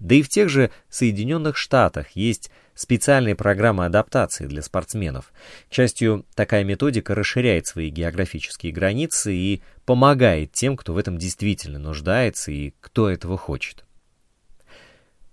Да 0.00 0.16
и 0.16 0.22
в 0.22 0.28
тех 0.28 0.48
же 0.48 0.72
Соединенных 0.88 1.56
Штатах 1.56 2.10
есть 2.16 2.50
специальные 2.74 3.36
программы 3.36 3.84
адаптации 3.84 4.48
для 4.48 4.62
спортсменов. 4.62 5.32
К 5.70 5.74
счастью, 5.74 6.26
такая 6.34 6.64
методика 6.64 7.14
расширяет 7.14 7.68
свои 7.68 7.90
географические 7.90 8.72
границы 8.72 9.32
и 9.32 9.62
помогает 9.86 10.50
тем, 10.50 10.76
кто 10.76 10.92
в 10.92 10.98
этом 10.98 11.16
действительно 11.16 11.78
нуждается 11.78 12.50
и 12.50 12.74
кто 12.80 13.08
этого 13.08 13.38
хочет. 13.38 13.84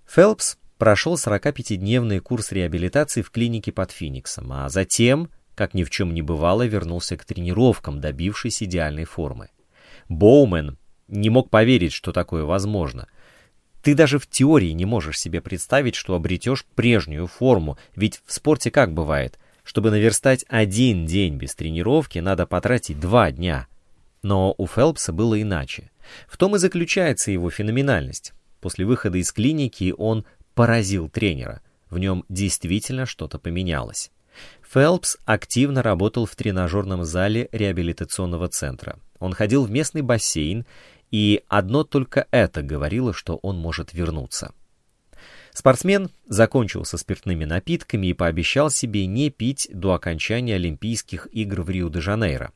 Фелпс 0.07 0.57
прошел 0.77 1.15
45-дневный 1.15 2.19
курс 2.19 2.51
реабилитации 2.51 3.23
в 3.23 3.31
клинике 3.31 3.71
под 3.71 3.89
Фениксом, 3.89 4.53
а 4.53 4.69
затем, 4.69 5.31
как 5.55 5.73
ни 5.73 5.83
в 5.83 5.89
чем 5.89 6.13
не 6.13 6.21
бывало, 6.21 6.65
вернулся 6.67 7.17
к 7.17 7.25
тренировкам, 7.25 7.99
добившись 7.99 8.61
идеальной 8.61 9.05
формы. 9.05 9.49
Боумен 10.09 10.77
не 11.07 11.29
мог 11.29 11.49
поверить, 11.49 11.93
что 11.93 12.11
такое 12.11 12.43
возможно. 12.43 13.07
Ты 13.81 13.95
даже 13.95 14.19
в 14.19 14.27
теории 14.27 14.71
не 14.71 14.85
можешь 14.85 15.19
себе 15.19 15.41
представить, 15.41 15.95
что 15.95 16.15
обретешь 16.15 16.65
прежнюю 16.75 17.27
форму, 17.27 17.77
ведь 17.95 18.21
в 18.25 18.33
спорте 18.33 18.71
как 18.71 18.93
бывает? 18.93 19.39
Чтобы 19.63 19.91
наверстать 19.91 20.45
один 20.47 21.05
день 21.05 21.37
без 21.37 21.55
тренировки, 21.55 22.19
надо 22.19 22.45
потратить 22.45 22.99
два 22.99 23.31
дня. 23.31 23.67
Но 24.21 24.53
у 24.57 24.67
Фелпса 24.67 25.13
было 25.13 25.39
иначе. 25.41 25.91
В 26.27 26.37
том 26.37 26.55
и 26.55 26.59
заключается 26.59 27.31
его 27.31 27.49
феноменальность. 27.49 28.33
После 28.59 28.85
выхода 28.85 29.17
из 29.17 29.31
клиники 29.31 29.93
он 29.95 30.25
поразил 30.55 31.09
тренера. 31.09 31.61
В 31.89 31.99
нем 31.99 32.25
действительно 32.29 33.05
что-то 33.05 33.37
поменялось. 33.37 34.11
Фелпс 34.69 35.17
активно 35.25 35.81
работал 35.81 36.25
в 36.25 36.35
тренажерном 36.35 37.05
зале 37.05 37.49
реабилитационного 37.51 38.47
центра. 38.47 38.99
Он 39.19 39.33
ходил 39.33 39.65
в 39.65 39.71
местный 39.71 40.01
бассейн, 40.01 40.65
и 41.11 41.43
одно 41.47 41.83
только 41.83 42.27
это 42.31 42.61
говорило, 42.61 43.13
что 43.13 43.37
он 43.37 43.57
может 43.57 43.93
вернуться. 43.93 44.53
Спортсмен 45.53 46.09
закончил 46.27 46.83
со 46.83 46.97
спиртными 46.97 47.45
напитками 47.45 48.07
и 48.07 48.13
пообещал 48.13 48.69
себе 48.69 49.05
не 49.05 49.29
пить 49.29 49.69
до 49.71 49.93
окончания 49.93 50.55
Олимпийских 50.55 51.29
игр 51.31 51.61
в 51.61 51.69
Рио-де-Жанейро. 51.69 52.51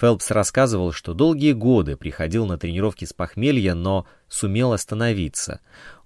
Фелпс 0.00 0.30
рассказывал, 0.30 0.92
что 0.92 1.12
долгие 1.12 1.52
годы 1.52 1.96
приходил 1.96 2.46
на 2.46 2.56
тренировки 2.56 3.04
с 3.04 3.12
похмелья, 3.12 3.74
но 3.74 4.06
сумел 4.28 4.72
остановиться. 4.72 5.60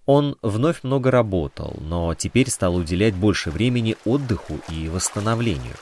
Он 0.06 0.36
вновь 0.42 0.82
много 0.82 1.10
работал, 1.10 1.76
но 1.80 2.14
теперь 2.14 2.50
стал 2.50 2.76
уделять 2.76 3.14
больше 3.14 3.50
времени 3.50 3.96
отдыху 4.04 4.60
и 4.68 4.88
восстановлению. 4.88 5.74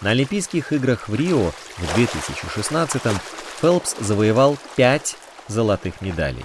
На 0.00 0.10
Олимпийских 0.10 0.72
играх 0.72 1.08
в 1.08 1.14
Рио 1.14 1.50
в 1.50 1.98
2016-м 1.98 3.16
Фелпс 3.60 3.96
завоевал 3.98 4.58
5 4.76 5.16
золотых 5.48 6.00
медалей. 6.00 6.44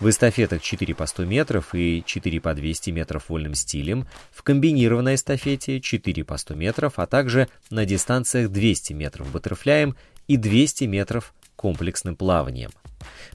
В 0.00 0.08
эстафетах 0.08 0.62
4 0.62 0.94
по 0.94 1.06
100 1.06 1.24
метров 1.26 1.74
и 1.74 2.02
4 2.04 2.40
по 2.40 2.54
200 2.54 2.90
метров 2.90 3.28
вольным 3.28 3.54
стилем, 3.54 4.06
в 4.32 4.42
комбинированной 4.42 5.14
эстафете 5.14 5.80
4 5.80 6.24
по 6.24 6.38
100 6.38 6.54
метров, 6.54 6.94
а 6.96 7.06
также 7.06 7.48
на 7.70 7.84
дистанциях 7.84 8.50
200 8.50 8.94
метров 8.94 9.30
баттерфляем 9.30 9.94
и 10.26 10.36
200 10.36 10.84
метров 10.84 11.34
комплексным 11.60 12.16
плаванием. 12.16 12.70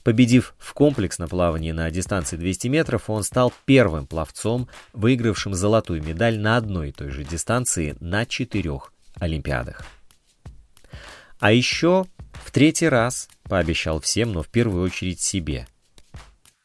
Победив 0.04 0.56
в 0.58 0.74
комплексном 0.74 1.30
плавании 1.30 1.72
на 1.72 1.92
дистанции 1.92 2.38
200 2.38 2.70
метров, 2.70 3.08
он 3.08 3.22
стал 3.22 3.54
первым 3.66 4.08
пловцом, 4.08 4.68
выигравшим 4.94 5.54
золотую 5.54 6.02
медаль 6.02 6.40
на 6.40 6.58
одной 6.58 6.90
и 6.90 6.92
той 6.92 7.12
же 7.12 7.24
дистанции 7.24 7.96
на 8.00 8.26
четырех 8.26 8.92
Олимпиадах. 9.20 9.84
А 11.40 11.52
еще 11.52 12.08
в 12.44 12.50
третий 12.50 12.90
раз 12.90 13.30
пообещал 13.44 14.00
всем, 14.02 14.34
но 14.34 14.42
в 14.42 14.50
первую 14.50 14.84
очередь 14.84 15.22
себе. 15.22 15.68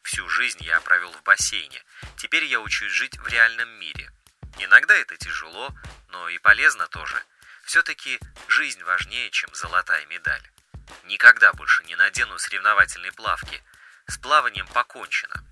Всю 0.01 0.27
жизнь 0.29 0.63
я 0.63 0.81
провел 0.81 1.11
в 1.11 1.21
бассейне. 1.23 1.83
Теперь 2.17 2.45
я 2.45 2.59
учусь 2.59 2.91
жить 2.91 3.19
в 3.19 3.27
реальном 3.27 3.69
мире. 3.79 4.09
Иногда 4.57 4.95
это 4.95 5.15
тяжело, 5.15 5.69
но 6.09 6.27
и 6.29 6.39
полезно 6.39 6.87
тоже. 6.87 7.17
Все-таки 7.65 8.17
жизнь 8.47 8.81
важнее, 8.81 9.29
чем 9.29 9.51
золотая 9.53 10.07
медаль. 10.07 10.41
Никогда 11.07 11.53
больше 11.53 11.83
не 11.85 11.95
надену 11.95 12.37
соревновательные 12.37 13.11
плавки. 13.11 13.61
С 14.07 14.17
плаванием 14.17 14.67
покончено. 14.73 15.43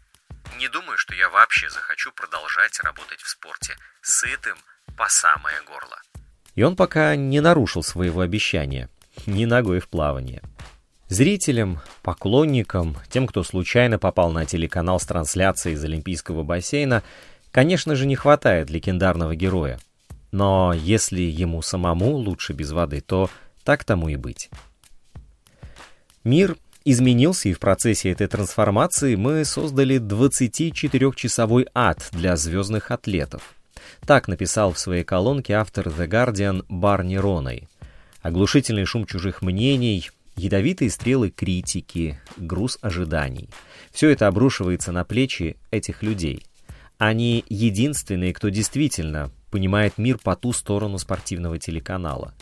Не 0.57 0.67
думаю, 0.67 0.97
что 0.97 1.15
я 1.15 1.29
вообще 1.29 1.69
захочу 1.69 2.11
продолжать 2.11 2.79
работать 2.81 3.21
в 3.21 3.29
спорте. 3.29 3.77
Сытым 4.01 4.57
по 4.97 5.07
самое 5.09 5.61
горло. 5.63 6.01
И 6.55 6.63
он 6.63 6.75
пока 6.75 7.15
не 7.15 7.39
нарушил 7.39 7.83
своего 7.83 8.21
обещания. 8.21 8.89
Ни 9.25 9.45
ногой 9.45 9.79
в 9.79 9.87
плавание. 9.87 10.41
Зрителям, 11.07 11.81
поклонникам, 12.03 12.95
тем, 13.09 13.25
кто 13.25 13.43
случайно 13.43 13.97
попал 13.97 14.31
на 14.31 14.45
телеканал 14.45 14.99
с 14.99 15.05
трансляцией 15.05 15.75
из 15.75 15.83
Олимпийского 15.83 16.43
бассейна, 16.43 17.03
конечно 17.51 17.95
же, 17.95 18.05
не 18.05 18.15
хватает 18.15 18.69
легендарного 18.69 19.35
героя. 19.35 19.79
Но 20.31 20.73
если 20.73 21.21
ему 21.21 21.61
самому 21.61 22.11
лучше 22.11 22.53
без 22.53 22.71
воды, 22.71 23.01
то 23.01 23.29
так 23.63 23.83
тому 23.83 24.09
и 24.09 24.15
быть. 24.15 24.49
Мир 26.23 26.57
изменился, 26.83 27.49
и 27.49 27.53
в 27.53 27.59
процессе 27.59 28.09
этой 28.09 28.27
трансформации 28.27 29.15
мы 29.15 29.45
создали 29.45 29.99
24-часовой 29.99 31.67
ад 31.73 32.09
для 32.11 32.35
звездных 32.35 32.91
атлетов. 32.91 33.55
Так 34.05 34.27
написал 34.27 34.73
в 34.73 34.79
своей 34.79 35.03
колонке 35.03 35.53
автор 35.53 35.87
The 35.87 36.07
Guardian 36.07 36.65
Барни 36.67 37.15
Роной. 37.15 37.67
Оглушительный 38.21 38.85
шум 38.85 39.05
чужих 39.05 39.41
мнений, 39.41 40.09
ядовитые 40.35 40.89
стрелы 40.89 41.29
критики, 41.29 42.19
груз 42.37 42.77
ожиданий. 42.81 43.49
Все 43.91 44.09
это 44.09 44.27
обрушивается 44.27 44.91
на 44.91 45.05
плечи 45.05 45.57
этих 45.71 46.03
людей. 46.03 46.45
Они 46.97 47.45
единственные, 47.47 48.33
кто 48.33 48.49
действительно 48.49 49.31
понимает 49.51 49.97
мир 49.97 50.17
по 50.17 50.35
ту 50.35 50.51
сторону 50.51 50.97
спортивного 50.97 51.57
телеканала. 51.57 52.33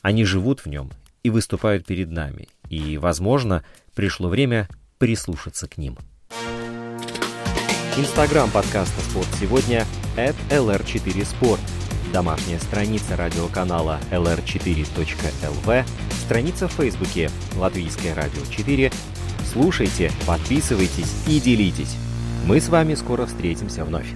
Они 0.00 0.24
живут 0.24 0.60
в 0.60 0.66
нем 0.66 0.90
и 1.22 1.30
выступают 1.30 1.86
перед 1.86 2.10
нами. 2.10 2.48
И, 2.68 2.98
возможно, 2.98 3.64
пришло 3.94 4.28
время 4.28 4.68
прислушаться 4.98 5.68
к 5.68 5.78
ним. 5.78 5.98
Инстаграм 7.96 8.50
подкаста 8.50 9.00
«Спорт 9.02 9.28
сегодня» 9.38 9.84
at 10.16 10.36
lr4sport. 10.50 11.60
Домашняя 12.12 12.58
страница 12.58 13.16
радиоканала 13.16 14.00
lr4.lv, 14.10 15.84
страница 16.24 16.68
в 16.68 16.72
Фейсбуке 16.72 17.30
«Латвийское 17.56 18.14
радио 18.14 18.42
4». 18.42 18.92
Слушайте, 19.52 20.12
подписывайтесь 20.26 21.24
и 21.26 21.40
делитесь. 21.40 21.96
Мы 22.46 22.60
с 22.60 22.68
вами 22.68 22.94
скоро 22.94 23.26
встретимся 23.26 23.84
вновь. 23.84 24.08